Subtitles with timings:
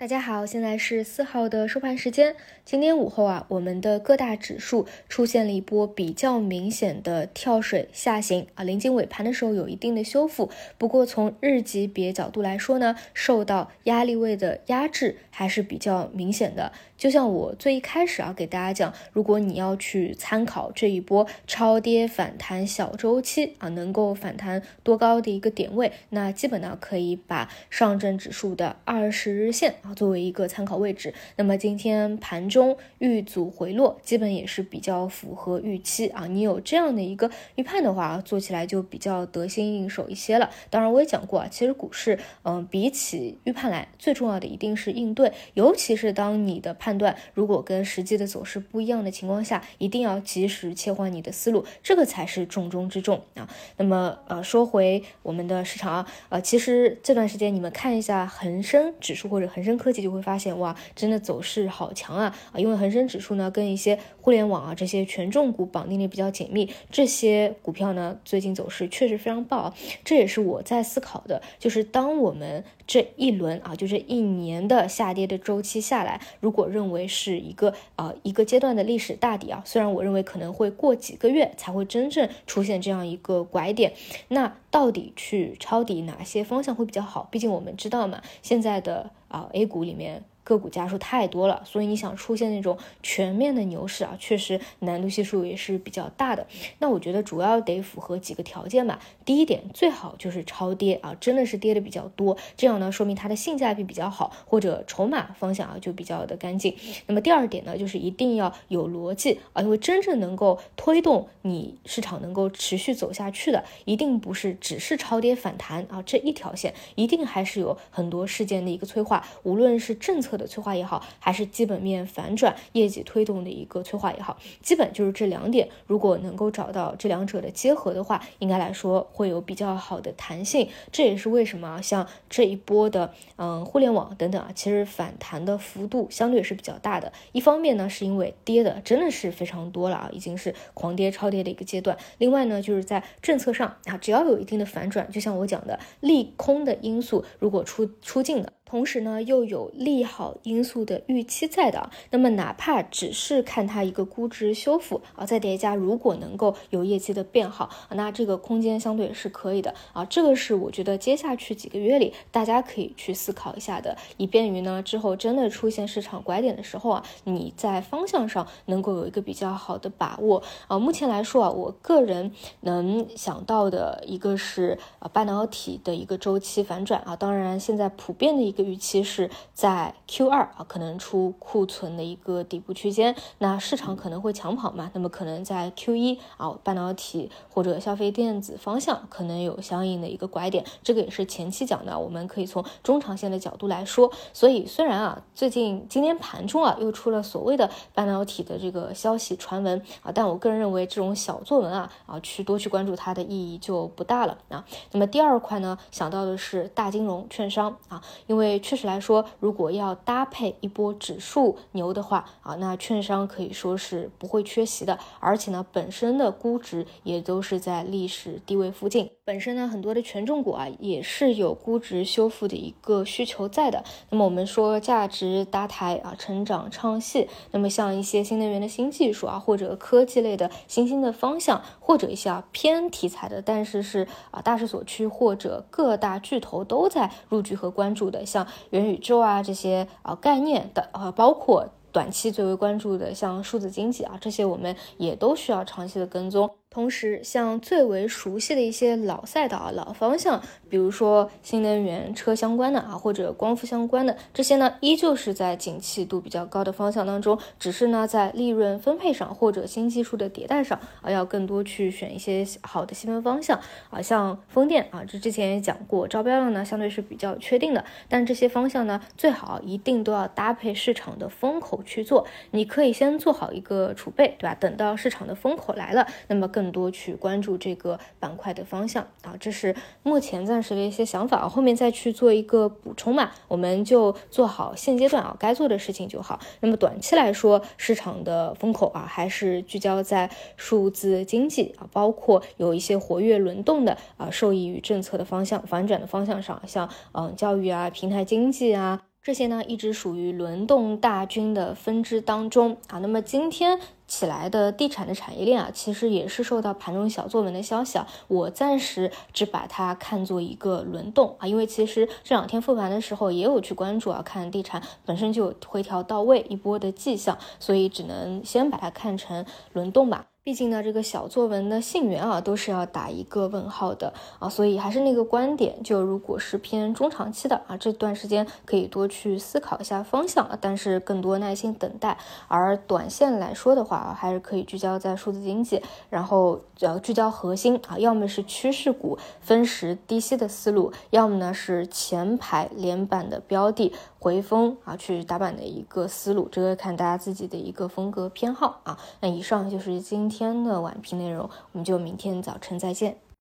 [0.00, 2.36] 大家好，现在是四号的收盘时间。
[2.64, 10.50] 今天午后啊，我们的各大指数出现了一波比较明显的跳水下行啊，临近尾盘的时候有一定的修复。
[10.76, 16.70] 不过从日级别角度来说呢，受到压力位的压制还是比较明显的。
[16.96, 29.74] 就像我最一开始啊给大家讲，如果你要去参考这一波超跌反弹小周期啊，能够反弹多高的一个点位，那基本呢可以把上证指数的二十日线。
[29.94, 36.26] 作为一个参考位置，那么今天盘中遇阻回落，基本也是比较符合预期啊。
[36.26, 40.50] 你有这样的一个预判的话，做起来就比较得心应手一些了。
[40.68, 53.48] 当然，我也讲过啊，其实股市，嗯，比起预判来，最重要的一定是应对，尤其是当你的判断如果跟实际的走势不一样的情况下，一定要及时切换你的思路，这个才是重中之重啊。
[53.76, 59.77] 那么，呃，说回我们的市场啊，呃，其实这段时间你们看一下恒生指数或者恒生。
[59.78, 62.58] 科技就会发现哇，真的走势好强啊啊！
[62.58, 69.74] 因为恒生指数呢跟一些互联网啊这些权重股绑定的比较紧密，这些股票呢最近走势确实非常棒、啊。
[70.04, 83.92] 这也是我在思考的，就是当我们这一轮啊，就这一年的下跌的周期下来，如果认为是一个啊一个阶段的历史大底啊，虽然我认为可能会过几个月才会真正出现这样一个拐点，
[84.28, 87.28] 那到底去抄底哪些方向会比较好？
[87.30, 89.10] 毕竟我们知道嘛，现在的。
[89.28, 90.24] 啊，A 股里面。
[90.48, 96.46] 个股家数太多了，所以你想出现那种全面的牛市啊，确实难度系数也是比较大的。
[96.78, 98.98] 那我觉得主要得符合几个条件吧。
[99.26, 106.74] 第一点，最好就是超跌啊，真的是跌的比较多，这样呢说明它的性价比比较好，或者筹码方向啊就比较的干净。
[107.06, 120.37] 那么第二点呢，就是一定要有逻辑啊，因为真正能够推动你市场能够持续走下去的，一定不是只是超跌反弹啊这一条线，一定还是有很多事件的一个催化，无论是政策。
[120.38, 125.68] 的催化也好，还是基本面反转、业绩推动的一个催化也好，基本就是这两点。
[125.86, 130.68] 如果能够找到这两者的结合的话，应该来说会有比较好的弹性。
[130.92, 137.12] 这也是为什么像这一波的嗯互联网等等啊，其实反弹的幅度相对是比较大的。
[137.32, 141.98] 一方面呢，是因为跌的真的是非常多了啊，已经是狂跌超跌的一个阶段。
[142.18, 148.52] 另外呢，就是在政策上啊，只要有一定的反转，就像我讲的利空的因素如果出出尽的。
[148.68, 160.04] 同时呢，又有利好因素的预期在的，那么哪怕只是看它一个估值修复啊，再叠加如果能够有业绩的变好，那这个空间相对是可以的啊。
[160.04, 170.78] 这个是我觉得接下去几个月里大家可以去思考一下的，以便于呢之后真的出现市场拐点的时候啊，你在方向上能够有一个比较好的把握啊。
[170.78, 172.30] 目前来说啊，我个人
[172.60, 178.68] 能想到的一个是啊半导体的一个周期反转啊，当然现在普遍的一个。
[178.68, 184.90] 预期是在 Q 二啊，可能出库存的一个底部区间，那市场可能会抢跑嘛？
[184.92, 194.12] 那么可能在 Q 一啊，半导体或者消费电子方向可能有相应的一个拐点，这个也是前期讲的，我们可以从中长线的角度来说。
[194.34, 204.62] 所以虽然啊，最近今天盘中啊又出了所谓的半导体的这个消息传闻啊，但我个人认为这种小作文啊啊，去多去关注它的意义就不大了啊。
[204.92, 219.10] 那么第二块呢，想到的是大金融券商啊，因为确实来说，如果要搭配一波指数牛的话啊，那券商可以说是不会缺席的，而且呢，本身的估值也都是在历史低位附近。
[219.28, 223.84] 本身呢，很多的权重股啊，也是有估值修复的一个需求在的。
[224.08, 227.28] 那么我们说价值搭台啊，成长唱戏。
[227.50, 246.57] 那么像一些新能源的新技术啊，或者科技类的新兴的方向，或者一些啊偏题材的，但是是啊大势所趋，或者各大巨头都在入局和关注的，像元宇宙啊这些啊概念的啊，包括短期最为关注的像数字经济啊，这些我们也都需要长期的跟踪。
[246.70, 263.58] 同时，像最为熟悉的一些老赛道、啊老方向，比如说新能源车相关的啊，或者光伏相关的这些呢，依旧是在景气度比较高的方向当中，只是呢，在利润分配上或者新技术的迭代上啊，要更多去选一些好的细分方向
[263.88, 274.54] 啊，像风电啊，这之前也讲过，招标量呢相对是比较确定的，但这些方向呢，最好一定都要搭配市场的风口去做，你可以先做好一个储备，对吧？
[274.54, 276.46] 等到市场的风口来了，那么。
[276.58, 279.72] 更多去关注这个板块的方向啊，这是
[280.02, 283.30] 目前暂时的一些想法，后面再去做一个补充嘛。
[283.46, 286.40] 我们就做好现阶段啊该做的事情就好。
[286.58, 299.02] 那么短期来说，市场的风口啊还是聚焦在数字经济啊，包括有一些活跃轮动的啊，受益于政策的方向反转的方向上，像嗯教育啊、平台经济啊。
[299.28, 302.98] 这些呢一直属于轮动大军的分支当中啊。
[303.00, 319.44] 那么今天起来的地产的产业链啊，其实也是受到盘中小作文的消息啊，我暂时只把它看作一个轮动啊，因为其实这两天复盘的时候也有去关注啊，看地产本身就有回调到位一波的迹象，所以只能先把它看成
[319.74, 320.24] 轮动吧。
[320.48, 332.16] 毕竟呢，这个小作文的信源啊，都是要打一个问号的啊，所以还是那个观点，就如果是偏中长期的啊，这段时间可以多去思考一下方向，但是更多耐心等待。
[332.46, 348.98] 而短线来说的话啊，还是可以聚焦在数字经济，然后要聚焦核心啊，要么是趋势股分时低吸的思路，要么呢是前排连板的标的回风啊去打板的一个思路，这个看大家自己的一个风格偏好啊。
[349.20, 350.37] 那以上就是今天。
[350.38, 353.16] 天的晚评内容，我们就明天早晨再见。